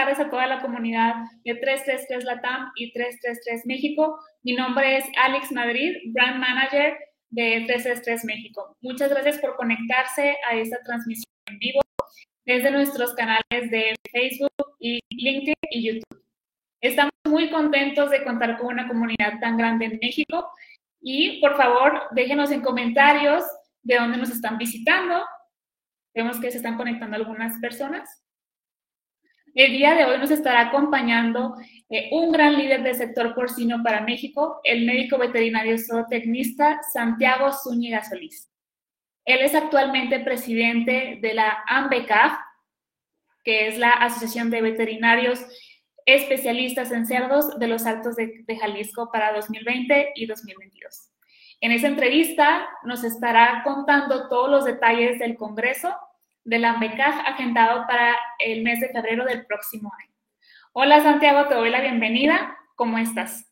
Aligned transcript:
tardes 0.00 0.18
a 0.18 0.30
toda 0.30 0.46
la 0.46 0.62
comunidad 0.62 1.14
de 1.44 1.56
333 1.56 2.24
Latam 2.24 2.72
y 2.74 2.90
333 2.92 3.66
México. 3.66 4.18
Mi 4.42 4.54
nombre 4.54 4.96
es 4.96 5.04
Alex 5.22 5.52
Madrid, 5.52 5.94
Brand 6.14 6.38
Manager 6.38 6.96
de 7.28 7.64
333 7.66 8.24
México. 8.24 8.76
Muchas 8.80 9.10
gracias 9.10 9.38
por 9.38 9.56
conectarse 9.56 10.36
a 10.48 10.54
esta 10.56 10.78
transmisión 10.84 11.30
en 11.46 11.58
vivo 11.58 11.80
desde 12.46 12.70
nuestros 12.70 13.12
canales 13.14 13.70
de 13.70 13.94
Facebook 14.10 14.74
y 14.78 15.00
LinkedIn 15.10 15.54
y 15.70 15.86
YouTube. 15.86 16.24
Estamos 16.80 17.12
muy 17.28 17.50
contentos 17.50 18.10
de 18.10 18.24
contar 18.24 18.56
con 18.56 18.68
una 18.68 18.88
comunidad 18.88 19.38
tan 19.38 19.58
grande 19.58 19.84
en 19.84 19.98
México 20.00 20.50
y 21.02 21.42
por 21.42 21.58
favor 21.58 22.04
déjenos 22.12 22.50
en 22.52 22.62
comentarios 22.62 23.44
de 23.82 23.96
dónde 23.96 24.16
nos 24.16 24.30
están 24.30 24.56
visitando. 24.56 25.22
Vemos 26.14 26.40
que 26.40 26.50
se 26.50 26.56
están 26.56 26.78
conectando 26.78 27.16
algunas 27.16 27.58
personas. 27.60 28.24
El 29.54 29.72
día 29.72 29.94
de 29.94 30.04
hoy 30.04 30.18
nos 30.18 30.30
estará 30.30 30.60
acompañando 30.60 31.56
eh, 31.88 32.08
un 32.12 32.30
gran 32.30 32.56
líder 32.56 32.82
del 32.84 32.94
sector 32.94 33.34
porcino 33.34 33.82
para 33.82 34.00
México, 34.00 34.60
el 34.62 34.86
médico 34.86 35.18
veterinario 35.18 35.76
zootecnista 35.76 36.80
Santiago 36.92 37.50
Zúñiga 37.52 38.04
Solís. 38.04 38.48
Él 39.24 39.40
es 39.40 39.54
actualmente 39.54 40.20
presidente 40.20 41.18
de 41.20 41.34
la 41.34 41.64
AMBECAF, 41.66 42.38
que 43.42 43.66
es 43.66 43.78
la 43.78 43.90
Asociación 43.90 44.50
de 44.50 44.62
Veterinarios 44.62 45.44
Especialistas 46.06 46.92
en 46.92 47.06
Cerdos 47.06 47.58
de 47.58 47.66
los 47.66 47.86
Altos 47.86 48.16
de, 48.16 48.44
de 48.46 48.56
Jalisco 48.56 49.10
para 49.12 49.32
2020 49.32 50.12
y 50.14 50.26
2022. 50.26 51.10
En 51.60 51.72
esa 51.72 51.88
entrevista 51.88 52.68
nos 52.84 53.02
estará 53.04 53.62
contando 53.64 54.28
todos 54.28 54.48
los 54.48 54.64
detalles 54.64 55.18
del 55.18 55.36
Congreso 55.36 55.94
de 56.50 56.58
la 56.58 56.70
AMBECAF 56.70 57.14
agendado 57.26 57.86
para 57.86 58.16
el 58.40 58.64
mes 58.64 58.80
de 58.80 58.88
febrero 58.88 59.24
del 59.24 59.46
próximo 59.46 59.92
año. 60.00 60.12
Hola 60.72 61.00
Santiago, 61.00 61.46
te 61.46 61.54
doy 61.54 61.70
la 61.70 61.80
bienvenida. 61.80 62.58
¿Cómo 62.74 62.98
estás? 62.98 63.48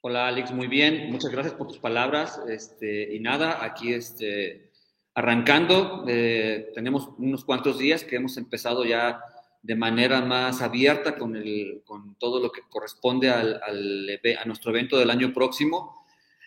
Hola 0.00 0.28
Alex, 0.28 0.52
muy 0.52 0.68
bien. 0.68 1.10
Muchas 1.10 1.32
gracias 1.32 1.54
por 1.54 1.66
tus 1.66 1.80
palabras. 1.80 2.40
Este, 2.48 3.16
y 3.16 3.18
nada, 3.18 3.64
aquí 3.64 3.92
este, 3.92 4.70
arrancando, 5.12 6.04
eh, 6.06 6.70
tenemos 6.72 7.10
unos 7.18 7.44
cuantos 7.44 7.80
días 7.80 8.04
que 8.04 8.14
hemos 8.14 8.36
empezado 8.36 8.84
ya 8.84 9.20
de 9.60 9.74
manera 9.74 10.20
más 10.20 10.62
abierta 10.62 11.18
con, 11.18 11.34
el, 11.34 11.82
con 11.84 12.14
todo 12.14 12.40
lo 12.40 12.52
que 12.52 12.60
corresponde 12.70 13.28
al, 13.28 13.60
al, 13.66 14.20
a 14.40 14.44
nuestro 14.44 14.70
evento 14.70 14.98
del 14.98 15.10
año 15.10 15.32
próximo, 15.32 15.99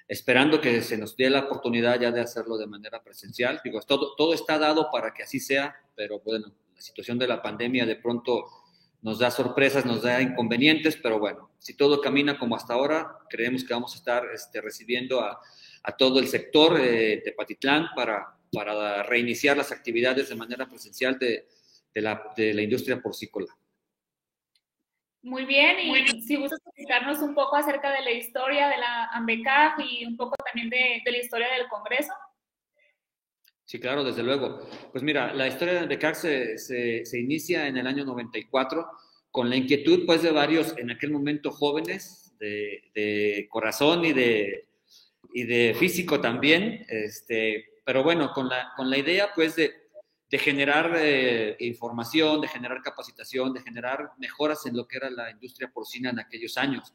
esperando 0.08 0.59
que 0.62 0.82
se 0.82 0.98
nos 0.98 1.16
dé 1.16 1.30
la 1.30 1.42
oportunidad 1.42 2.00
ya 2.00 2.12
de 2.12 2.22
hacerlo 2.22 2.58
de 2.58 2.68
manera 2.68 3.02
presencial. 3.04 3.62
Digo, 3.64 3.80
todo, 3.82 4.16
todo 4.16 4.34
está 4.34 4.58
dado 4.58 4.90
para 4.92 5.14
que 5.14 5.23
así 5.23 5.40
sea, 5.40 5.76
pero 5.96 6.20
bueno, 6.20 6.54
la 6.76 6.82
situación 6.82 7.18
de 7.18 7.28
la 7.28 7.42
pandemia 7.42 7.86
de 7.86 7.96
pronto 7.96 8.46
nos 9.04 9.20
da 9.20 9.30
sorpresas, 9.30 9.86
nos 9.86 10.02
da 10.02 10.22
inconvenientes, 10.22 10.98
pero 11.02 11.20
bueno, 11.20 11.52
si 11.59 11.76
todo 11.76 12.00
camina 12.00 12.40
como 12.40 12.56
hasta 12.56 12.74
ahora, 12.74 13.20
creemos 13.30 13.64
que 13.64 13.74
vamos 13.74 13.94
a 13.94 13.98
estar 13.98 14.24
este, 14.34 14.62
recibiendo 14.62 15.20
a, 15.20 15.42
a, 15.84 15.98
todo 15.98 16.20
el 16.20 16.28
sector 16.30 16.80
eh, 16.80 17.22
de 17.24 17.31
Patitlán 17.34 17.88
para, 17.96 18.38
para 18.52 19.04
reiniciar 19.04 19.58
las 19.58 19.74
actividades 19.74 20.30
de 20.30 20.36
manera 20.36 20.70
presencial 20.70 21.20
de, 21.20 21.48
de, 21.94 22.02
la, 22.02 22.31
de 22.36 22.54
la, 22.54 22.62
industria 22.62 23.02
porcícola. 23.02 23.48
Muy 25.23 25.45
bien, 25.45 25.77
y 25.79 26.21
si 26.21 26.35
gustas 26.35 26.59
explicarnos 26.66 27.19
un 27.19 27.33
poco 27.33 27.55
acerca 27.55 27.91
de 27.93 28.02
la 28.02 28.11
historia 28.11 28.67
de 28.67 28.77
la 28.77 29.05
AMBECAF 29.05 29.79
y 29.79 30.05
un 30.05 30.17
poco 30.17 30.35
también 30.45 30.69
de, 30.69 31.02
de 31.03 31.11
la 31.11 31.17
historia 31.17 31.47
del 31.53 31.69
Congreso. 31.69 32.11
Sí, 33.63 33.79
claro, 33.79 34.03
desde 34.03 34.21
luego. 34.21 34.59
Pues 34.91 35.01
mira, 35.01 35.33
la 35.33 35.47
historia 35.47 35.75
de 35.75 35.88
Becar 35.88 36.16
se, 36.16 36.57
se, 36.57 37.06
se, 37.06 37.19
inicia 37.19 37.67
en 37.67 37.78
el 37.78 37.88
año 37.88 38.03
94 38.03 38.85
con 39.31 39.50
la 39.50 39.56
inquietud 39.56 40.06
pues 40.06 40.22
de 40.22 40.31
varios 40.31 40.78
en 40.78 40.91
aquel 40.91 41.12
momento 41.12 41.51
jóvenes 41.51 42.35
de, 42.39 42.91
de 42.94 43.47
corazón 43.50 44.03
y 44.03 44.12
de, 44.12 44.67
y 45.33 45.44
de 45.45 45.73
físico 45.73 46.19
también, 46.19 46.85
este, 46.89 47.79
pero 47.85 48.03
bueno, 48.03 48.31
con 48.33 48.50
la, 48.50 48.73
con 48.75 48.89
la 48.89 48.97
idea 48.97 49.29
pues 49.33 49.56
de, 49.56 49.82
de 50.33 50.39
generar 50.39 50.95
eh, 50.97 51.55
información, 51.59 52.41
de 52.41 52.47
generar 52.47 52.81
capacitación, 52.81 53.53
de 53.53 53.61
generar 53.61 54.13
mejoras 54.17 54.66
en 54.66 54.75
lo 54.75 54.88
que 54.88 54.97
era 54.97 55.11
la 55.11 55.29
industria 55.29 55.69
porcina 55.71 56.09
en 56.09 56.19
aquellos 56.19 56.57
años. 56.57 56.91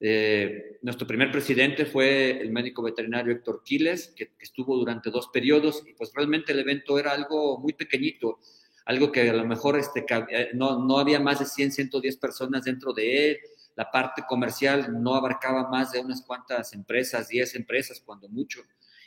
Eh, 0.00 0.78
nuestro 0.80 1.06
primer 1.06 1.30
presidente 1.30 1.84
fue 1.84 2.40
el 2.40 2.50
médico 2.50 2.82
veterinario 2.82 3.34
Héctor 3.34 3.62
Quiles, 3.62 4.14
que, 4.16 4.28
que, 4.28 4.44
estuvo 4.44 4.78
durante 4.78 5.10
dos 5.10 5.28
periodos 5.28 5.82
y 5.86 5.92
pues 5.92 6.10
realmente 6.14 6.52
el 6.52 6.60
evento 6.60 6.98
era 6.98 7.12
algo 7.12 7.58
muy 7.58 7.74
pequeñito, 7.74 8.38
algo 8.86 9.12
que 9.12 9.28
a 9.28 9.34
lo 9.34 9.44
mejor 9.44 9.78
este, 9.78 10.06
no, 10.54 10.82
no 10.82 10.98
había 10.98 11.20
más 11.20 11.40
de 11.40 11.44
100, 11.44 11.72
110 11.72 12.16
personas 12.16 12.64
dentro 12.64 12.94
de 12.94 13.32
él, 13.32 13.40
la 13.76 13.90
parte 13.90 14.22
comercial 14.26 15.02
no 15.02 15.16
abarcaba 15.16 15.68
más 15.68 15.92
de 15.92 16.00
unas 16.00 16.22
cuantas 16.22 16.72
empresas, 16.72 17.28
10 17.28 17.56
empresas 17.56 18.00
cuando 18.00 18.26
mucho, 18.30 18.62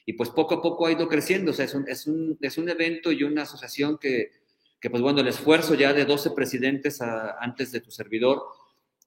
y 0.05 0.13
pues 0.13 0.29
poco 0.29 0.55
a 0.55 0.61
poco 0.61 0.85
ha 0.85 0.91
ido 0.91 1.07
creciendo, 1.07 1.51
o 1.51 1.53
sea, 1.53 1.65
es 1.65 1.73
un, 1.73 1.87
es 1.87 2.07
un, 2.07 2.37
es 2.41 2.57
un 2.57 2.69
evento 2.69 3.11
y 3.11 3.23
una 3.23 3.43
asociación 3.43 3.97
que, 3.97 4.31
que, 4.79 4.89
pues 4.89 5.01
bueno, 5.01 5.21
el 5.21 5.27
esfuerzo 5.27 5.75
ya 5.75 5.93
de 5.93 6.05
12 6.05 6.31
presidentes 6.31 7.01
a, 7.01 7.37
antes 7.39 7.71
de 7.71 7.79
tu 7.79 7.91
servidor, 7.91 8.43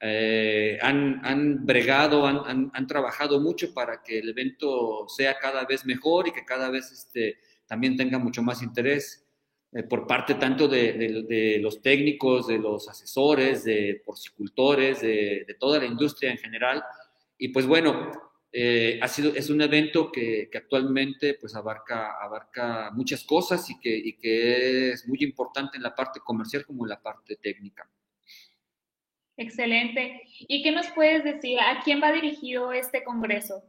eh, 0.00 0.78
han, 0.82 1.24
han, 1.24 1.64
bregado, 1.64 2.26
han, 2.26 2.38
han, 2.46 2.70
han, 2.74 2.86
trabajado 2.86 3.40
mucho 3.40 3.72
para 3.72 4.02
que 4.02 4.18
el 4.18 4.28
evento 4.28 5.06
sea 5.08 5.38
cada 5.38 5.64
vez 5.64 5.86
mejor 5.86 6.28
y 6.28 6.32
que 6.32 6.44
cada 6.44 6.68
vez 6.70 6.92
este, 6.92 7.38
también 7.66 7.96
tenga 7.96 8.18
mucho 8.18 8.42
más 8.42 8.62
interés 8.62 9.26
eh, 9.72 9.82
por 9.82 10.06
parte 10.06 10.34
tanto 10.34 10.68
de, 10.68 10.92
de, 10.92 11.22
de, 11.22 11.58
los 11.60 11.82
técnicos, 11.82 12.46
de 12.46 12.58
los 12.58 12.88
asesores, 12.88 13.64
de 13.64 14.02
porcicultores, 14.04 15.00
de, 15.00 15.44
de 15.46 15.54
toda 15.54 15.78
la 15.78 15.86
industria 15.86 16.30
en 16.30 16.38
general. 16.38 16.82
Y 17.36 17.48
pues 17.48 17.66
bueno, 17.66 18.12
eh, 18.52 18.98
ha 19.02 19.08
sido, 19.08 19.34
es 19.34 19.50
un 19.50 19.60
evento 19.60 20.10
que, 20.10 20.48
que, 20.50 20.58
actualmente 20.58 21.34
pues 21.34 21.54
abarca, 21.54 22.22
abarca 22.22 22.90
muchas 22.92 23.24
cosas 23.24 23.68
y 23.70 23.78
que, 23.78 23.94
y 23.94 24.14
que 24.14 24.92
es 24.92 25.06
muy 25.06 25.18
importante 25.22 25.76
en 25.76 25.82
la 25.82 25.94
parte 25.94 26.20
comercial 26.20 26.64
como 26.64 26.84
en 26.84 26.90
la 26.90 27.02
parte 27.02 27.36
técnica. 27.36 27.88
Excelente. 29.36 30.22
¿Y 30.48 30.62
qué 30.62 30.72
nos 30.72 30.86
puedes 30.88 31.22
decir? 31.22 31.58
¿A 31.60 31.82
quién 31.84 32.02
va 32.02 32.12
dirigido 32.12 32.72
este 32.72 33.04
congreso? 33.04 33.62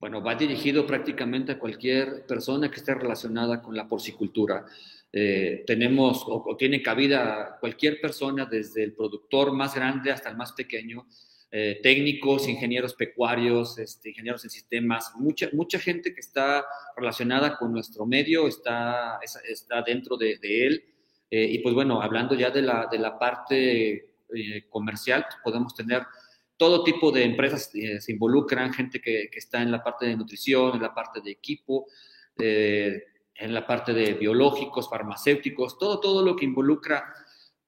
Bueno, 0.00 0.22
va 0.22 0.34
dirigido 0.34 0.86
prácticamente 0.86 1.52
a 1.52 1.58
cualquier 1.58 2.26
persona 2.26 2.70
que 2.70 2.76
esté 2.76 2.94
relacionada 2.94 3.62
con 3.62 3.76
la 3.76 3.86
porcicultura. 3.86 4.64
Eh, 5.12 5.62
tenemos 5.66 6.24
o, 6.26 6.42
o, 6.46 6.56
tiene 6.56 6.82
cabida 6.82 7.58
cualquier 7.60 8.00
persona, 8.00 8.46
desde 8.46 8.82
el 8.82 8.94
productor 8.94 9.52
más 9.52 9.74
grande 9.74 10.10
hasta 10.10 10.30
el 10.30 10.36
más 10.36 10.52
pequeño, 10.52 11.06
eh, 11.52 11.80
técnicos, 11.82 12.48
ingenieros 12.48 12.94
pecuarios, 12.94 13.76
este, 13.78 14.10
ingenieros 14.10 14.44
en 14.44 14.50
sistemas, 14.50 15.12
mucha, 15.16 15.48
mucha 15.52 15.80
gente 15.80 16.14
que 16.14 16.20
está 16.20 16.64
relacionada 16.96 17.56
con 17.56 17.72
nuestro 17.72 18.06
medio 18.06 18.46
está, 18.46 19.18
está 19.48 19.82
dentro 19.82 20.16
de, 20.16 20.38
él. 20.42 20.84
Eh, 21.28 21.46
y 21.50 21.58
pues 21.58 21.74
bueno, 21.74 22.00
hablando 22.00 22.36
ya 22.36 22.50
de 22.50 22.62
la, 22.62 22.86
de 22.90 22.98
la 22.98 23.18
parte 23.18 24.10
eh, 24.32 24.66
comercial, 24.68 25.26
pues 25.28 25.40
podemos 25.42 25.74
tener 25.74 26.02
todo 26.56 26.84
tipo 26.84 27.10
de 27.10 27.24
empresas 27.24 27.70
eh, 27.74 28.00
se 28.00 28.12
involucran, 28.12 28.72
gente 28.72 29.00
que, 29.00 29.28
que, 29.32 29.38
está 29.38 29.60
en 29.62 29.72
la 29.72 29.82
parte 29.82 30.06
de 30.06 30.16
nutrición, 30.16 30.76
en 30.76 30.82
la 30.82 30.94
parte 30.94 31.20
de 31.20 31.30
equipo, 31.30 31.86
en 32.36 33.54
la 33.54 33.66
parte 33.66 33.92
de 33.92 34.14
biológicos, 34.14 34.88
farmacéuticos, 34.88 35.78
todo, 35.78 35.98
todo 36.00 36.24
lo 36.24 36.36
que 36.36 36.44
involucra 36.44 37.12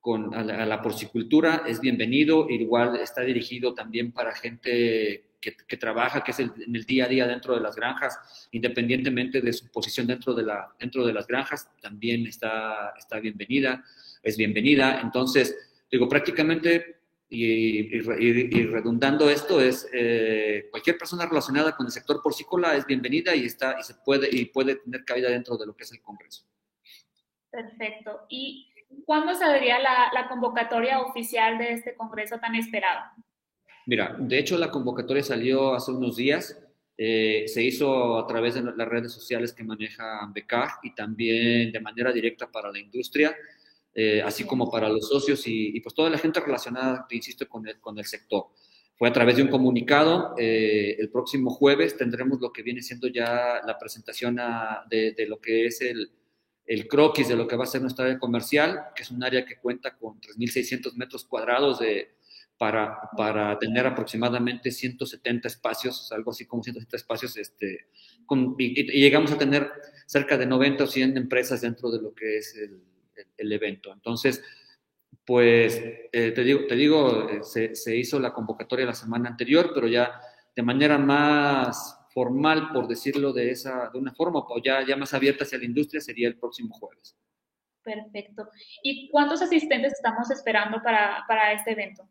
con, 0.03 0.35
a, 0.35 0.43
la, 0.43 0.65
a 0.65 0.67
la 0.67 0.83
porcicultura 0.83 1.63
es 1.65 1.81
bienvenido, 1.81 2.51
igual 2.51 2.97
está 2.97 3.23
dirigido 3.23 3.73
también 3.73 4.11
para 4.11 4.35
gente 4.35 5.37
que, 5.41 5.57
que, 5.57 5.77
trabaja, 5.77 6.25
que 6.25 6.33
es 6.33 6.41
el, 6.41 6.51
en 6.67 6.75
el 6.75 6.85
día 6.85 7.05
a 7.05 7.09
día 7.09 7.27
dentro 7.29 7.55
de 7.55 7.61
las 7.61 7.77
granjas, 7.77 8.49
independientemente 8.51 9.41
de 9.41 9.53
su 9.53 9.71
posición 9.71 10.09
dentro 10.09 10.35
de, 10.35 10.43
la, 10.43 10.75
dentro 10.79 11.07
de 11.07 11.13
las 11.13 11.29
granjas, 11.29 11.71
también 11.81 12.27
está, 12.27 12.93
está 12.99 13.21
bienvenida, 13.21 13.85
es 14.25 14.37
bienvenida. 14.37 15.01
Entonces, 15.01 15.57
digo, 15.89 16.09
prácticamente, 16.09 16.97
y, 17.29 17.97
y, 17.97 18.01
y 18.01 18.67
redundando 18.67 19.31
esto, 19.31 19.61
es 19.61 19.89
eh, 19.93 20.67
cualquier 20.73 20.99
persona 20.99 21.27
relacionada 21.27 21.77
con 21.77 21.87
el 21.87 21.93
sector 21.93 22.21
porcícola 22.21 22.75
es 22.77 22.85
bienvenida 22.87 23.37
y, 23.37 23.45
está, 23.45 23.77
y, 23.79 23.85
se 23.85 23.95
puede, 24.05 24.29
y 24.33 24.47
puede 24.47 24.75
tener 24.75 25.05
cabida 25.05 25.31
dentro 25.31 25.57
de 25.57 25.67
lo 25.67 25.77
que 25.77 25.85
es 25.85 25.93
el 25.93 26.03
Congreso. 26.03 26.45
Perfecto. 27.53 28.27
¿Y 28.31 28.72
cuándo 29.05 29.35
saldría 29.35 29.79
la, 29.79 30.11
la 30.13 30.29
convocatoria 30.29 31.01
oficial 31.01 31.59
de 31.59 31.73
este 31.73 31.95
Congreso 31.95 32.39
tan 32.39 32.55
esperado? 32.55 33.01
Mira, 33.87 34.17
de 34.19 34.39
hecho 34.39 34.59
la 34.59 34.71
convocatoria 34.71 35.23
salió 35.23 35.75
hace 35.75 35.93
unos 35.93 36.17
días. 36.17 36.63
Eh, 36.97 37.45
se 37.47 37.63
hizo 37.63 38.19
a 38.19 38.27
través 38.27 38.55
de 38.55 38.63
las 38.63 38.89
redes 38.89 39.13
sociales 39.13 39.53
que 39.53 39.65
maneja 39.65 40.31
Becar 40.33 40.69
y 40.83 40.95
también 40.95 41.73
de 41.73 41.81
manera 41.81 42.13
directa 42.13 42.51
para 42.51 42.71
la 42.71 42.79
industria 42.79 43.35
eh, 43.95 44.23
así 44.23 44.45
como 44.45 44.71
para 44.71 44.89
los 44.89 45.09
socios 45.09 45.47
y, 45.47 45.77
y, 45.77 45.81
pues 45.81 45.95
toda 45.95 46.09
la 46.09 46.17
gente 46.17 46.41
relacionada, 46.41 47.07
te 47.07 47.17
insisto, 47.17 47.47
con 47.47 47.67
el, 47.69 47.79
con 47.79 47.99
el 47.99 48.07
sector. 48.07 48.47
Fue 48.97 49.09
a 49.09 49.13
través 49.13 49.37
de 49.37 49.43
un 49.43 49.49
comunicado. 49.49 50.35
Eh, 50.39 50.97
el 50.99 51.11
próximo 51.11 51.51
jueves 51.51 51.97
tendremos 51.97 52.41
lo 52.41 52.53
que 52.53 52.63
viene 52.63 52.81
siendo 52.81 53.09
ya 53.09 53.61
la 53.67 53.79
presentación 53.79 54.39
a, 54.41 54.85
de, 54.89 55.13
de, 55.13 55.27
lo 55.27 55.41
que 55.41 55.67
es 55.67 55.83
el, 55.83 56.11
el 56.73 56.89
croquis 56.89 57.29
de 57.29 57.37
lo 57.37 57.47
que 57.47 57.55
va 57.55 57.65
a 57.65 57.67
ser 57.67 57.83
nuestra 57.83 58.07
área 58.07 58.19
comercial, 58.19 58.87
que 58.95 59.03
es 59.03 59.11
un 59.11 59.23
área 59.23 59.45
que 59.45 59.59
cuenta 59.59 59.95
con 59.95 60.19
3.600 60.19 60.95
metros 60.95 61.27
cuadrados 61.27 61.81
de, 61.81 62.15
para, 62.57 62.99
para, 63.15 63.59
tener 63.59 63.87
aproximadamente 63.87 64.71
170 64.71 65.49
espacios, 65.49 66.11
algo 66.13 66.31
así 66.31 66.47
como 66.47 66.63
170 66.63 66.97
espacios, 66.97 67.37
este, 67.37 67.89
y, 68.59 69.01
llegamos 69.01 69.31
a 69.33 69.39
tener 69.39 69.71
cerca 70.07 70.39
de 70.39 70.47
90 70.47 70.85
o 70.85 70.87
100 70.87 71.19
empresas 71.19 71.61
dentro 71.61 71.91
de 71.91 72.01
lo 72.01 72.15
que 72.15 72.39
es 72.39 72.57
el, 72.57 73.53
evento. 73.53 73.93
Entonces, 73.93 74.43
pues 75.27 75.79
eh, 76.13 76.33
te 76.33 76.43
digo, 76.43 76.67
te 76.67 76.77
digo 76.77 77.29
eh, 77.29 77.75
se 77.75 77.97
hizo 77.97 78.19
la 78.19 78.33
convocatoria 78.33 78.87
la 78.87 78.95
semana 78.95 79.29
anterior, 79.29 79.73
pero 79.75 79.89
ya 79.89 80.21
de 80.57 80.63
manera 80.63 80.97
más 80.97 82.02
formal, 82.13 82.73
por 82.73 82.89
decirlo 82.89 83.33
de, 83.33 83.51
esa, 83.51 83.91
de 83.93 83.99
una 83.99 84.13
forma, 84.13 84.41
o 84.41 84.63
ya, 84.63 84.87
ya 84.87 84.97
más 84.97 85.15
abierta 85.15 85.45
hacia 85.45 85.59
la 85.59 85.65
industria, 85.65 86.01
sería 86.01 86.29
el 86.29 86.39
próximo 86.39 86.75
jueves. 86.75 87.17
Perfecto. 87.83 88.49
¿Y 88.83 89.09
cuántos 89.11 89.43
asistentes 89.43 89.95
estamos 89.95 90.31
esperando 90.31 90.81
para, 90.83 91.25
para 91.27 91.53
este 91.53 91.73
evento? 91.73 92.09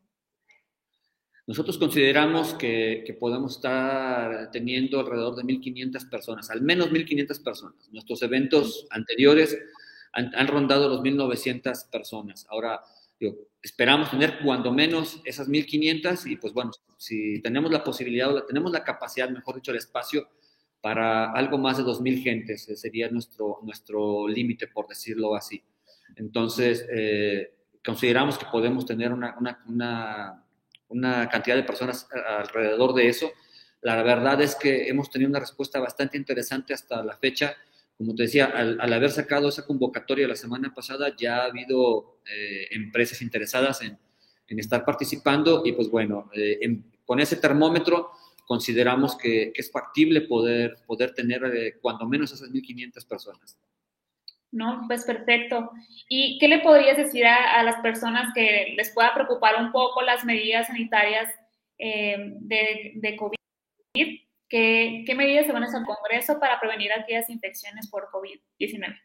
Nosotros 1.46 1.76
consideramos 1.78 2.54
que, 2.54 3.02
que, 3.04 3.14
podemos 3.14 3.56
estar 3.56 4.50
teniendo 4.52 5.00
alrededor 5.00 5.34
de 5.34 5.42
1.500 5.42 6.08
personas, 6.08 6.50
al 6.50 6.62
menos 6.62 6.90
1.500 6.90 7.42
personas. 7.42 7.88
Nuestros 7.90 8.22
eventos 8.22 8.86
anteriores 8.90 9.58
han, 10.12 10.32
han 10.36 10.46
rondado 10.46 10.88
los 10.88 11.00
1.900 11.00 11.90
personas. 11.90 12.46
Ahora, 12.48 12.80
digo, 13.22 13.38
esperamos 13.62 14.10
tener 14.10 14.38
cuando 14.42 14.72
menos 14.72 15.20
esas 15.24 15.48
1.500 15.48 16.30
y 16.30 16.36
pues 16.36 16.52
bueno, 16.52 16.72
si 16.96 17.40
tenemos 17.40 17.70
la 17.70 17.84
posibilidad 17.84 18.34
o 18.34 18.44
tenemos 18.44 18.72
la 18.72 18.82
capacidad, 18.82 19.30
mejor 19.30 19.56
dicho, 19.56 19.70
el 19.70 19.78
espacio 19.78 20.28
para 20.80 21.30
algo 21.32 21.58
más 21.58 21.78
de 21.78 21.84
2.000 21.84 22.22
gentes, 22.22 22.68
sería 22.74 23.08
nuestro, 23.08 23.60
nuestro 23.62 24.26
límite, 24.26 24.66
por 24.66 24.88
decirlo 24.88 25.36
así. 25.36 25.62
Entonces, 26.16 26.84
eh, 26.92 27.54
consideramos 27.84 28.36
que 28.36 28.46
podemos 28.50 28.84
tener 28.84 29.12
una, 29.12 29.36
una, 29.38 30.44
una, 30.88 31.28
cantidad 31.28 31.54
de 31.54 31.62
personas 31.62 32.08
alrededor 32.26 32.94
de 32.94 33.08
eso. 33.08 33.30
La 33.80 34.02
verdad 34.02 34.40
es 34.42 34.56
que 34.56 34.88
hemos 34.88 35.08
tenido 35.08 35.30
una 35.30 35.40
respuesta 35.40 35.78
bastante 35.78 36.16
interesante 36.16 36.74
hasta 36.74 37.02
la 37.04 37.16
fecha 37.16 37.56
como 38.02 38.16
te 38.16 38.24
decía, 38.24 38.46
al, 38.46 38.92
haber 38.92 39.10
sacado 39.10 39.48
esa 39.48 39.64
convocatoria 39.64 40.26
la 40.26 40.34
semana 40.34 40.74
pasada, 40.74 41.14
ya 41.16 41.42
ha 41.42 41.44
habido 41.44 42.18
eh, 42.26 42.66
empresas 42.72 43.22
interesadas 43.22 43.80
en, 43.82 43.98
estar 44.48 44.84
participando 44.84 45.62
y 45.64 45.72
pues 45.72 45.88
bueno, 45.88 46.28
eh, 46.34 46.58
con 47.06 47.20
ese 47.20 47.36
termómetro 47.36 48.10
consideramos 48.44 49.16
que, 49.16 49.50
es 49.54 49.70
factible 49.70 50.22
poder, 50.22 50.76
tener 51.16 51.42
eh, 51.44 51.78
cuando 51.80 52.06
menos 52.06 52.32
esas 52.32 52.50
1.500 52.50 53.08
personas. 53.08 53.58
No, 54.50 54.84
pues 54.86 55.06
perfecto. 55.06 55.70
¿Y 56.06 56.38
qué 56.38 56.48
le 56.48 56.58
podrías 56.58 56.98
decir 56.98 57.24
a, 57.24 57.62
las 57.62 57.76
personas 57.80 58.34
que 58.34 58.74
les 58.76 58.90
pueda 58.90 59.14
preocupar 59.14 59.54
un 59.58 59.72
poco 59.72 60.02
las 60.02 60.22
medidas 60.26 60.66
sanitarias 60.66 61.30
de 61.78 63.16
COVID? 63.16 64.18
¿Qué, 64.52 65.14
medidas 65.16 65.46
se 65.46 65.52
van 65.52 65.62
a 65.62 65.66
hacer 65.66 65.80
al 65.80 65.86
Congreso 65.86 66.38
para 66.38 66.60
prevenir 66.60 66.92
aquellas 66.92 67.30
infecciones 67.30 67.88
por 67.88 68.08
COVID-19? 68.12 69.00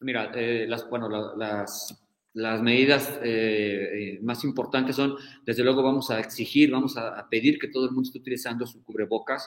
Mira, 0.00 0.32
eh, 0.34 0.64
las, 0.66 0.88
bueno, 0.88 1.10
las, 1.36 2.02
las 2.32 2.62
medidas 2.62 3.20
eh, 3.22 4.14
eh, 4.14 4.18
más 4.22 4.44
importantes 4.44 4.96
son, 4.96 5.14
desde 5.44 5.62
luego 5.62 5.82
vamos 5.82 6.10
a 6.10 6.20
exigir, 6.20 6.70
vamos 6.70 6.96
a, 6.96 7.28
pedir 7.28 7.58
que 7.58 7.68
todo 7.68 7.84
el 7.84 7.90
mundo 7.90 8.06
esté 8.06 8.18
utilizando 8.18 8.66
su 8.66 8.82
cubrebocas, 8.82 9.46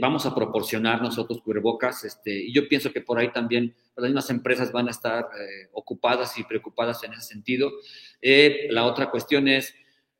vamos 0.00 0.24
a 0.26 0.34
proporcionar 0.34 1.00
nosotros 1.00 1.40
cubrebocas, 1.42 2.04
este, 2.04 2.44
y 2.44 2.54
yo 2.54 2.68
pienso 2.68 2.92
que 2.92 3.00
por 3.00 3.18
ahí 3.18 3.32
también 3.32 3.74
las 3.96 4.04
mismas 4.04 4.28
empresas 4.28 4.70
van 4.70 4.88
a 4.88 4.90
estar 4.90 5.26
ocupadas 5.72 6.38
y 6.38 6.44
preocupadas 6.44 7.02
en 7.04 7.12
ese 7.12 7.22
sentido. 7.22 7.70
la 8.70 8.84
otra 8.84 9.10
cuestión 9.10 9.48
es 9.48 9.74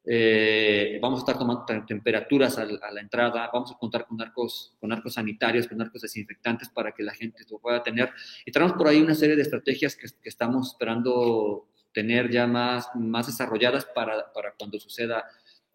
eh, 0.04 0.98
vamos 1.00 1.20
a 1.20 1.22
estar 1.22 1.38
tomando 1.38 1.64
temperaturas 1.86 2.58
a, 2.58 2.64
la 2.64 3.00
entrada, 3.00 3.48
vamos 3.52 3.70
a 3.72 3.78
contar 3.78 4.06
con 4.06 4.20
arcos, 4.20 4.74
con 4.80 4.92
arcos 4.92 5.14
sanitarios, 5.14 5.68
con 5.68 5.80
arcos 5.80 6.02
desinfectantes 6.02 6.68
para 6.70 6.92
que 6.92 7.02
la 7.02 7.14
gente 7.14 7.44
lo 7.50 7.58
pueda 7.58 7.82
tener. 7.82 8.10
Y 8.44 8.50
tenemos 8.50 8.74
por 8.74 8.88
ahí 8.88 9.00
una 9.00 9.14
serie 9.14 9.36
de 9.36 9.42
estrategias 9.42 9.96
que, 9.96 10.08
estamos 10.28 10.72
esperando 10.72 11.68
tener 11.92 12.30
ya 12.30 12.46
más, 12.46 12.88
más 12.96 13.26
desarrolladas 13.26 13.84
para, 13.84 14.32
para 14.32 14.54
cuando 14.58 14.80
suceda 14.80 15.24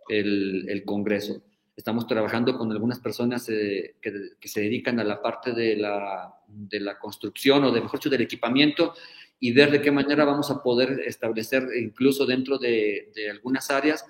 el, 0.10 0.68
el, 0.68 0.84
Congreso. 0.84 1.42
Estamos 1.78 2.08
trabajando 2.08 2.58
con 2.58 2.72
algunas 2.72 3.00
personas 3.00 3.48
eh, 3.50 3.98
que, 4.02 4.12
que, 4.40 4.48
se 4.48 4.62
dedican 4.62 5.00
a 5.00 5.04
la 5.04 5.22
parte 5.22 5.52
de 5.54 5.78
la, 5.78 6.34
de 6.48 6.80
la 6.80 6.98
construcción 6.98 7.64
o 7.64 7.72
de 7.72 7.82
mejor 7.82 8.00
dicho 8.00 8.10
del 8.10 8.22
equipamiento 8.22 8.96
y 9.40 9.52
ver 9.52 9.70
de 9.70 9.80
qué 9.80 9.92
manera 9.92 10.26
vamos 10.26 10.50
a 10.50 10.64
poder 10.64 11.02
establecer 11.06 11.68
incluso 11.80 12.26
dentro 12.26 12.58
de, 12.58 13.12
de 13.14 13.30
algunas 13.30 13.70
áreas 13.70 14.04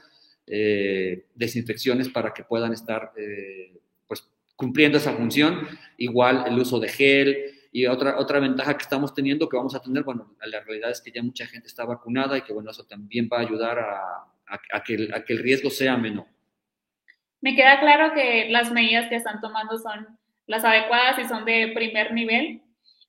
eh, 0.46 1.26
desinfecciones 1.36 2.08
para 2.08 2.34
que 2.34 2.46
puedan 2.46 2.72
estar 2.72 3.12
eh, 3.18 3.78
pues, 4.08 4.26
cumpliendo 4.56 4.98
esa 4.98 5.12
función. 5.12 5.68
Igual 5.98 6.46
el 6.48 6.58
uso 6.58 6.80
de 6.80 6.88
gel 6.88 7.38
y 7.74 7.86
otra, 7.86 8.18
otra 8.18 8.40
ventaja 8.40 8.78
que 8.78 8.84
estamos 8.84 9.14
teniendo, 9.14 9.50
que 9.50 9.58
vamos 9.58 9.76
a 9.76 9.82
tener, 9.82 10.04
bueno, 10.04 10.38
la 10.46 10.62
realidad 10.62 10.92
es 10.92 11.02
que 11.02 11.12
ya 11.12 11.22
mucha 11.22 11.46
gente 11.46 11.68
está 11.68 11.84
vacunada 11.84 12.38
y 12.38 12.44
que 12.44 12.54
bueno, 12.54 12.72
eso 12.72 12.86
también 12.86 13.28
va 13.32 13.40
a 13.40 13.42
ayudar 13.42 13.78
a, 13.78 14.24
a, 14.48 14.84
que, 14.86 15.10
a 15.14 15.26
que 15.26 15.34
el 15.34 15.40
riesgo 15.40 15.70
sea 15.70 15.98
menor. 15.98 16.37
Me 17.42 17.56
queda 17.56 17.80
claro 17.80 18.14
que 18.14 18.50
las 18.50 18.72
medidas 18.72 19.10
que 19.10 19.16
están 19.16 19.42
tomando 19.42 19.78
son 19.78 20.08
las 20.48 20.64
adecuadas 20.64 21.20
y 21.20 21.26
son 21.26 21.46
de 21.46 21.72
primer 21.74 22.14
nivel. 22.14 22.62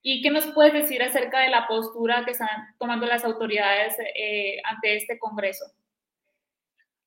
¿Y 0.02 0.22
qué 0.22 0.30
nos 0.30 0.46
puedes 0.48 0.72
decir 0.72 1.02
acerca 1.02 1.40
de 1.40 1.50
la 1.50 1.66
postura 1.66 2.24
que 2.24 2.32
están 2.32 2.48
tomando 2.78 3.06
las 3.06 3.24
autoridades 3.24 3.94
eh, 3.98 4.60
ante 4.64 4.96
este 4.96 5.18
Congreso? 5.18 5.64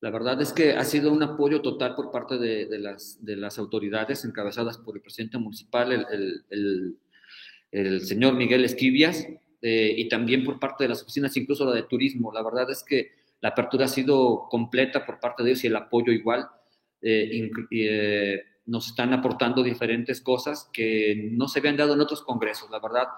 La 0.00 0.10
verdad 0.10 0.40
es 0.42 0.52
que 0.52 0.72
ha 0.72 0.84
sido 0.84 1.12
un 1.12 1.22
apoyo 1.22 1.62
total 1.62 1.94
por 1.94 2.10
parte 2.10 2.36
de, 2.36 2.66
las, 2.78 3.24
de 3.24 3.36
las, 3.36 3.56
autoridades 3.58 4.24
encabezadas 4.24 4.76
por 4.76 4.96
el 4.96 5.00
presidente 5.00 5.38
municipal, 5.38 5.92
el, 6.50 8.00
señor 8.00 8.34
Miguel 8.34 8.64
Esquivias, 8.64 9.24
eh, 9.62 9.94
y 9.96 10.08
también 10.08 10.42
por 10.42 10.58
parte 10.58 10.84
de 10.84 10.88
las 10.88 11.02
oficinas, 11.02 11.36
incluso 11.36 11.64
la 11.64 11.74
de 11.76 11.84
turismo. 11.84 12.32
La 12.32 12.42
verdad 12.42 12.68
es 12.68 12.82
que 12.82 13.12
la 13.40 13.50
apertura 13.50 13.84
ha 13.84 13.88
sido 13.88 14.48
completa 14.50 15.06
por 15.06 15.20
parte 15.20 15.44
de 15.44 15.50
ellos 15.50 15.62
y 15.62 15.68
el 15.68 15.76
apoyo 15.76 16.12
igual. 16.12 16.48
Eh, 17.02 17.50
eh, 17.70 18.44
nos 18.66 18.88
están 18.88 19.12
aportando 19.12 19.62
diferentes 19.62 20.20
cosas 20.20 20.68
que 20.72 21.30
no 21.32 21.48
se 21.48 21.58
habían 21.58 21.76
dado 21.76 21.94
en 21.94 22.00
otros 22.00 22.22
congresos. 22.22 22.70
La 22.70 22.78
verdad, 22.78 23.08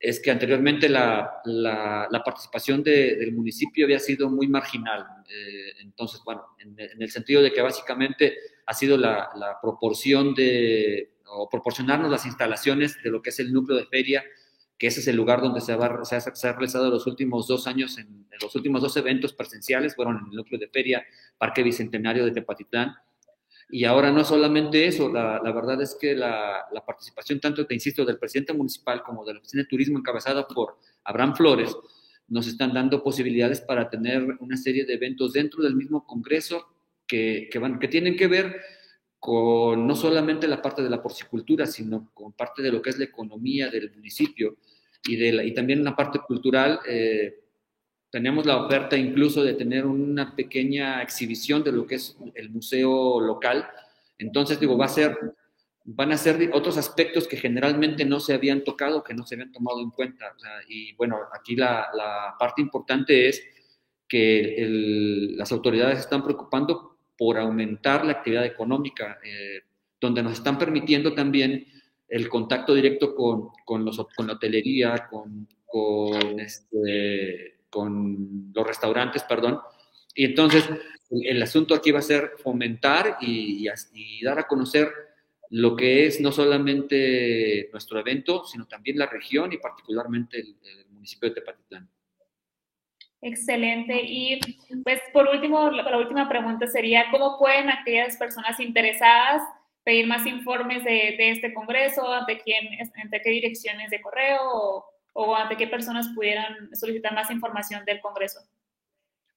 es 0.00 0.20
que 0.20 0.30
anteriormente 0.30 0.88
la, 0.88 1.40
la, 1.44 2.22
participación 2.24 2.82
del 2.82 3.32
municipio 3.32 3.84
había 3.84 3.98
sido 3.98 4.30
muy 4.30 4.46
marginal. 4.46 5.04
Eh, 5.28 5.72
entonces, 5.82 6.20
bueno, 6.24 6.44
en, 6.58 6.76
el 6.78 7.10
sentido 7.10 7.42
de 7.42 7.52
que 7.52 7.60
básicamente 7.60 8.34
ha 8.66 8.74
sido 8.74 8.96
la, 8.96 9.58
proporción 9.60 10.34
de, 10.34 11.16
o 11.26 11.48
proporcionarnos 11.48 12.10
las 12.10 12.26
instalaciones 12.26 12.96
de 13.02 13.10
lo 13.10 13.20
que 13.20 13.30
es 13.30 13.40
el 13.40 13.52
núcleo 13.52 13.76
de 13.76 13.86
feria, 13.86 14.22
que 14.78 14.86
ese 14.86 15.00
es 15.00 15.08
el 15.08 15.16
lugar 15.16 15.40
donde 15.40 15.60
se, 15.60 15.74
va, 15.74 16.04
se, 16.04 16.16
ha, 16.16 16.52
realizado 16.52 16.88
los 16.90 17.06
últimos 17.08 17.48
dos 17.48 17.66
años, 17.66 17.98
en, 17.98 18.06
en, 18.06 18.38
los 18.40 18.54
últimos 18.54 18.80
dos 18.80 18.96
eventos 18.96 19.32
presenciales, 19.32 19.96
fueron 19.96 20.18
en 20.18 20.30
el 20.30 20.36
núcleo 20.36 20.60
de 20.60 20.68
feria, 20.68 21.04
Parque 21.36 21.64
Bicentenario 21.64 22.24
de 22.24 22.30
Tepatitlán, 22.30 22.94
y 23.70 23.84
ahora 23.84 24.10
no 24.10 24.24
solamente 24.24 24.86
eso, 24.86 25.08
la, 25.10 25.40
la 25.42 25.52
verdad 25.52 25.80
es 25.82 25.96
que 26.00 26.14
la, 26.14 26.64
la, 26.72 26.84
participación 26.84 27.38
tanto, 27.38 27.66
te 27.66 27.74
insisto, 27.74 28.04
del 28.04 28.18
presidente 28.18 28.54
municipal 28.54 29.02
como 29.02 29.24
de 29.24 29.34
la 29.34 29.40
oficina 29.40 29.62
de 29.62 29.68
turismo 29.68 29.98
encabezada 29.98 30.46
por 30.48 30.78
Abraham 31.04 31.34
Flores, 31.34 31.76
nos 32.28 32.46
están 32.46 32.72
dando 32.72 33.02
posibilidades 33.02 33.60
para 33.60 33.90
tener 33.90 34.22
una 34.40 34.56
serie 34.56 34.84
de 34.84 34.94
eventos 34.94 35.32
dentro 35.32 35.62
del 35.62 35.74
mismo 35.74 36.06
Congreso 36.06 36.66
que, 37.06 37.48
que, 37.50 37.58
van, 37.58 37.78
que 37.78 37.88
tienen 37.88 38.16
que 38.16 38.26
ver 38.26 38.56
con 39.18 39.86
no 39.86 39.96
solamente 39.96 40.46
la 40.46 40.62
parte 40.62 40.82
de 40.82 40.90
la 40.90 41.02
porcicultura, 41.02 41.66
sino 41.66 42.10
con 42.14 42.32
parte 42.32 42.62
de 42.62 42.70
lo 42.70 42.80
que 42.80 42.90
es 42.90 42.98
la 42.98 43.04
economía 43.04 43.68
del 43.68 43.90
municipio 43.92 44.56
y, 45.06 45.16
de 45.16 45.32
la, 45.32 45.44
y 45.44 45.52
también 45.52 45.80
una 45.80 45.96
parte 45.96 46.20
cultural. 46.20 46.80
Eh, 46.86 47.47
tenemos 48.10 48.46
la 48.46 48.56
oferta 48.56 48.96
incluso 48.96 49.42
de 49.42 49.54
tener 49.54 49.84
una 49.84 50.34
pequeña 50.34 51.02
exhibición 51.02 51.62
de 51.62 51.72
lo 51.72 51.86
que 51.86 51.96
es 51.96 52.16
el 52.34 52.50
museo 52.50 53.20
local. 53.20 53.68
Entonces, 54.18 54.58
digo, 54.58 54.78
va 54.78 54.86
a 54.86 54.88
ser, 54.88 55.16
van 55.84 56.12
a 56.12 56.16
ser 56.16 56.50
otros 56.52 56.78
aspectos 56.78 57.28
que 57.28 57.36
generalmente 57.36 58.04
no 58.04 58.20
se 58.20 58.34
habían 58.34 58.64
tocado, 58.64 59.04
que 59.04 59.14
no 59.14 59.26
se 59.26 59.34
habían 59.34 59.52
tomado 59.52 59.80
en 59.80 59.90
cuenta. 59.90 60.34
y 60.68 60.94
bueno, 60.94 61.18
aquí 61.38 61.54
la, 61.54 61.88
la, 61.94 62.34
parte 62.38 62.62
importante 62.62 63.28
es 63.28 63.42
que 64.08 64.56
las 65.36 65.52
autoridades 65.52 65.98
están 65.98 66.24
preocupando 66.24 66.96
por 67.18 67.36
aumentar 67.36 68.06
la 68.06 68.12
actividad 68.12 68.46
económica, 68.46 69.18
eh, 69.22 69.60
donde 70.00 70.22
nos 70.22 70.32
están 70.32 70.56
permitiendo 70.56 71.14
también 71.14 71.66
el 72.08 72.28
contacto 72.28 72.74
directo 72.74 73.14
con, 73.14 73.50
con, 73.66 73.84
los, 73.84 73.98
con 74.16 74.28
la 74.28 74.34
hotelería, 74.34 75.08
con, 75.10 75.46
con 75.66 76.40
este, 76.40 77.57
con 77.70 78.52
los 78.54 78.66
restaurantes, 78.66 79.22
perdón. 79.24 79.60
Y 80.14 80.24
entonces 80.24 80.68
el, 81.10 81.42
asunto 81.42 81.74
aquí 81.74 81.90
va 81.90 82.00
a 82.00 82.02
ser 82.02 82.32
fomentar 82.42 83.18
y, 83.20 83.68
dar 84.22 84.38
a 84.38 84.46
conocer 84.46 84.90
lo 85.50 85.76
que 85.76 86.06
es 86.06 86.20
no 86.20 86.30
solamente 86.30 87.68
nuestro 87.72 87.98
evento, 87.98 88.44
sino 88.44 88.66
también 88.66 88.98
la 88.98 89.06
región 89.06 89.52
y 89.52 89.58
particularmente 89.58 90.38
el, 90.38 90.56
municipio 90.90 91.28
de 91.28 91.36
Tepatitlán. 91.36 91.88
Excelente. 93.22 94.02
Y 94.04 94.40
pues 94.82 95.00
por 95.12 95.28
último, 95.28 95.70
la, 95.70 95.96
última 95.96 96.28
pregunta 96.28 96.66
sería, 96.66 97.04
¿cómo 97.10 97.38
pueden 97.38 97.70
aquellas 97.70 98.16
personas 98.16 98.58
interesadas 98.60 99.42
pedir 99.84 100.06
más 100.06 100.26
informes 100.26 100.84
de, 100.84 101.30
este 101.30 101.54
congreso? 101.54 102.12
¿Ante, 102.12 102.40
quién, 102.40 102.68
¿Ante 103.02 103.20
qué 103.22 103.30
direcciones 103.30 103.90
de 103.90 104.02
correo 104.02 104.84
o 105.12 105.34
ante 105.34 105.56
qué 105.56 105.66
personas 105.66 106.08
pudieran 106.14 106.74
solicitar 106.74 107.14
más 107.14 107.30
información 107.30 107.84
del 107.84 108.00
congreso? 108.00 108.40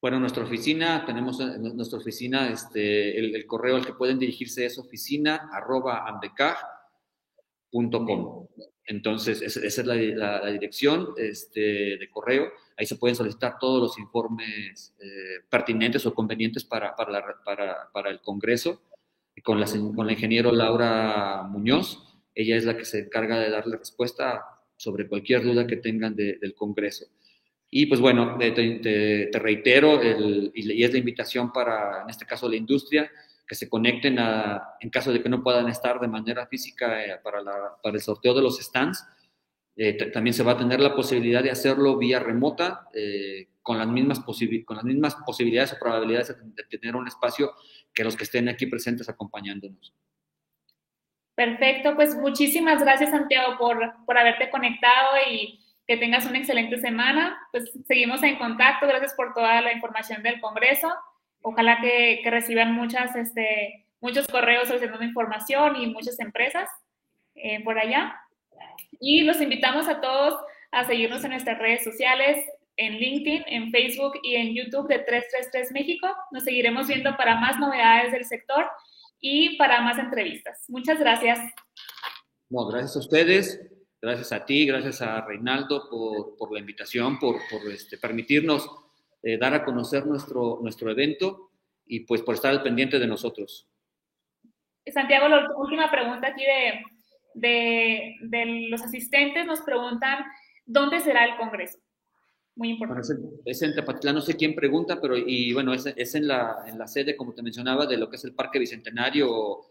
Bueno, 0.01 0.19
nuestra 0.19 0.43
oficina, 0.43 1.05
tenemos 1.05 1.39
en 1.39 1.63
eh, 1.63 1.73
nuestra 1.75 1.99
oficina, 1.99 2.49
este, 2.49 3.19
el, 3.19 3.45
correo 3.45 3.75
al 3.75 3.85
que 3.85 3.93
pueden 3.93 4.17
dirigirse 4.17 4.65
es 4.65 4.79
oficina 4.79 5.49
arroba 5.53 6.03
Entonces, 8.85 9.41
esa, 9.43 9.59
es 9.63 9.85
la, 9.85 10.51
dirección 10.51 11.09
este, 11.17 11.97
de 11.97 12.09
correo. 12.09 12.51
Ahí 12.77 12.87
se 12.87 12.95
pueden 12.95 13.15
solicitar 13.15 13.59
todos 13.59 13.79
los 13.79 13.99
informes 13.99 14.95
eh, 14.99 15.45
pertinentes 15.47 16.03
o 16.07 16.15
convenientes 16.15 16.65
para, 16.65 16.95
para, 16.95 18.09
el 18.09 18.21
Congreso. 18.21 18.81
Con 19.43 19.63
con 19.95 20.07
la 20.07 20.13
ingeniero 20.13 20.51
Laura 20.51 21.43
Muñoz, 21.47 22.11
ella 22.33 22.57
es 22.57 22.65
la 22.65 22.75
que 22.75 22.85
se 22.85 22.99
encarga 22.99 23.39
de 23.39 23.49
darle 23.49 23.77
respuesta 23.77 24.43
sobre 24.81 25.07
cualquier 25.07 25.43
duda 25.43 25.67
que 25.67 25.77
tengan 25.77 26.15
del 26.15 26.55
Congreso. 26.55 27.05
Y 27.69 27.85
pues 27.85 28.01
bueno, 28.01 28.35
te, 28.39 29.29
reitero, 29.33 30.01
y 30.03 30.83
es 30.83 30.91
la 30.91 30.97
invitación 30.97 31.53
para, 31.53 32.01
en 32.01 32.09
este 32.09 32.25
caso, 32.25 32.49
la 32.49 32.55
industria, 32.55 33.09
que 33.47 33.53
se 33.53 33.69
conecten 33.69 34.17
en 34.17 34.89
caso 34.89 35.13
de 35.13 35.21
que 35.21 35.29
no 35.29 35.43
puedan 35.43 35.69
estar 35.69 35.99
de 35.99 36.07
manera 36.07 36.47
física 36.47 37.05
eh, 37.05 37.19
para, 37.23 37.43
para, 37.83 37.95
el 37.95 38.01
sorteo 38.01 38.33
de 38.33 38.41
los 38.41 38.57
stands. 38.59 39.05
Eh, 39.75 39.93
también 40.11 40.33
se 40.33 40.43
va 40.43 40.53
a 40.53 40.57
tener 40.57 40.79
la 40.79 40.95
posibilidad 40.95 41.43
de 41.43 41.51
hacerlo 41.51 41.97
vía 41.97 42.19
remota, 42.19 42.87
eh, 42.93 43.49
con, 43.61 43.77
las 43.77 43.87
mismas 43.87 44.19
con 44.19 44.77
las 44.77 44.85
mismas 44.85 45.15
posibilidades 45.25 45.73
o 45.73 45.79
probabilidades 45.79 46.35
de 46.55 46.77
tener 46.77 46.95
un 46.95 47.07
espacio 47.07 47.51
que 47.93 48.03
los 48.03 48.15
que 48.15 48.23
estén 48.23 48.49
aquí 48.49 48.65
presentes 48.65 49.07
acompañándonos. 49.09 49.93
Perfecto, 51.41 51.95
pues 51.95 52.13
muchísimas 52.13 52.83
gracias 52.83 53.09
Santiago 53.09 53.57
por, 53.57 53.95
por 54.05 54.15
haberte 54.15 54.51
conectado 54.51 55.17
y 55.27 55.59
que 55.87 55.97
tengas 55.97 56.27
una 56.27 56.37
excelente 56.37 56.77
semana. 56.77 57.35
Pues 57.51 57.71
seguimos 57.87 58.21
en 58.21 58.37
contacto. 58.37 58.85
Gracias 58.85 59.15
por 59.15 59.33
toda 59.33 59.59
la 59.61 59.73
información 59.73 60.21
del 60.21 60.39
Congreso. 60.39 60.93
Ojalá 61.41 61.81
que, 61.81 62.21
reciban 62.25 62.73
muchas, 62.75 63.15
este, 63.15 63.87
muchos 64.01 64.27
correos 64.27 64.67
solicitando 64.67 65.03
información 65.03 65.77
y 65.77 65.87
muchas 65.87 66.19
empresas 66.19 66.69
eh, 67.33 67.63
por 67.63 67.79
allá. 67.79 68.21
Y 68.99 69.21
los 69.21 69.41
invitamos 69.41 69.87
a 69.87 69.99
todos 69.99 70.39
a 70.71 70.83
seguirnos 70.83 71.23
en 71.23 71.31
nuestras 71.31 71.57
redes 71.57 71.83
sociales, 71.83 72.37
en 72.77 72.99
LinkedIn, 72.99 73.45
en 73.47 73.71
Facebook 73.71 74.13
y 74.21 74.35
en 74.35 74.53
YouTube 74.53 74.87
de 74.87 74.99
333 74.99 75.71
México. 75.71 76.07
Nos 76.29 76.43
seguiremos 76.43 76.87
viendo 76.87 77.17
para 77.17 77.37
más 77.37 77.57
novedades 77.57 78.11
del 78.11 78.25
sector 78.25 78.69
y 79.21 79.55
para 79.57 79.81
más 79.81 79.97
entrevistas. 79.97 80.65
Muchas 80.67 80.99
gracias. 80.99 81.39
No, 82.49 82.65
gracias 82.65 82.97
a 82.97 82.99
ustedes. 82.99 83.71
Gracias 84.01 84.31
a 84.31 84.43
ti, 84.43 84.65
gracias 84.65 84.99
a 85.03 85.23
Reinaldo 85.23 85.87
por, 86.37 86.51
la 86.51 86.59
invitación, 86.59 87.19
por, 87.19 87.37
este, 87.71 87.99
permitirnos 87.99 88.67
eh, 89.21 89.37
dar 89.37 89.53
a 89.53 89.63
conocer 89.63 90.07
nuestro, 90.07 90.57
nuestro 90.59 90.89
evento 90.89 91.51
y 91.85 91.99
pues 91.99 92.23
por 92.23 92.33
estar 92.33 92.49
al 92.49 92.63
pendiente 92.63 92.97
de 92.97 93.05
nosotros. 93.05 93.67
Santiago, 94.91 95.27
la 95.27 95.55
última 95.55 95.91
pregunta 95.91 96.29
aquí 96.29 96.43
de, 97.35 98.17
los 98.69 98.81
asistentes 98.81 99.45
nos 99.45 99.61
preguntan, 99.61 100.25
¿dónde 100.65 100.99
será 100.99 101.25
el 101.25 101.37
Congreso? 101.37 101.77
Muy 102.55 102.71
importante. 102.71 103.13
es, 103.45 103.61
en 103.61 103.73
Tepatitlán, 103.73 104.15
no 104.15 104.21
sé 104.21 104.35
quién 104.35 104.53
pregunta, 104.53 104.99
pero 104.99 105.17
y 105.17 105.53
bueno, 105.53 105.73
es, 105.73 105.85
es 105.85 106.15
en, 106.15 106.27
la, 106.27 106.65
en 106.67 106.77
la 106.77 106.87
sede, 106.87 107.15
como 107.15 107.33
te 107.33 107.41
mencionaba, 107.41 107.85
de 107.85 107.97
lo 107.97 108.09
que 108.09 108.17
es 108.17 108.23
el 108.25 108.33
Parque 108.33 108.59
Bicentenario 108.59 109.61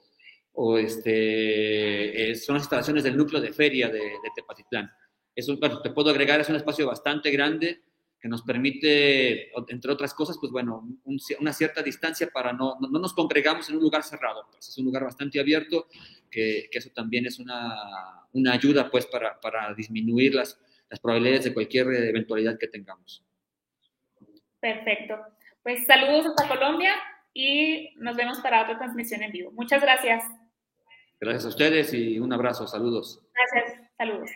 o 0.53 0.79
este, 0.79 2.31
eh, 2.31 2.35
son 2.35 2.55
las 2.55 2.65
instalaciones 2.65 3.05
del 3.05 3.17
núcleo 3.17 3.41
de 3.41 3.53
feria 3.53 3.89
de, 3.89 4.01
Tepatitlán. 4.35 4.91
Eso, 5.35 5.57
bueno, 5.59 5.81
te 5.81 5.91
puedo 5.91 6.11
agregar, 6.11 6.41
es 6.41 6.49
un 6.49 6.57
espacio 6.57 6.87
bastante 6.87 7.31
grande 7.31 7.83
que 8.21 8.29
nos 8.29 8.43
permite, 8.43 9.51
entre 9.69 9.93
otras 9.93 10.13
cosas, 10.13 10.37
pues 10.39 10.53
bueno, 10.53 10.87
una 11.39 11.53
cierta 11.55 11.83
distancia 11.83 12.29
para 12.31 12.53
no, 12.53 12.77
no, 12.79 12.99
nos 12.99 13.15
congregamos 13.15 13.71
en 13.71 13.77
un 13.77 13.83
lugar 13.83 14.03
cerrado, 14.03 14.45
pues 14.51 14.69
es 14.69 14.77
un 14.77 14.85
lugar 14.85 15.05
bastante 15.05 15.41
abierto, 15.41 15.87
que, 16.31 16.69
que 16.71 16.79
eso 16.79 16.91
también 16.95 17.25
es 17.25 17.39
una, 17.39 18.27
una 18.35 18.53
ayuda 18.53 18.91
pues 18.91 19.07
para, 19.07 19.41
para 19.41 19.73
disminuir 19.73 20.35
las, 20.35 20.61
las 20.91 21.01
probabilidades 21.01 21.45
de 21.45 21.55
cualquier 21.55 21.87
eventualidad 21.87 22.59
que 22.59 22.69
tengamos. 22.69 23.25
Perfecto. 24.61 25.17
Pues 25.63 25.87
saludos 25.87 26.27
hasta 26.27 26.49
Colombia 26.49 26.95
y 27.33 27.95
nos 27.97 28.17
vemos 28.17 28.41
para 28.41 28.63
otra 28.63 28.79
transmisión 28.79 29.23
en 29.23 29.33
vivo. 29.33 29.53
Muchas 29.53 29.81
gracias. 29.81 30.25
Gracias 31.21 31.45
a 31.45 31.49
ustedes 31.49 31.95
y 31.95 32.19
un 32.19 32.33
abrazo. 32.33 32.67
Saludos. 32.67 33.23
Gracias. 33.35 33.81
Saludos. 33.97 34.31